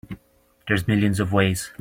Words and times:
There's 0.67 0.87
millions 0.87 1.19
of 1.19 1.31
ways. 1.31 1.69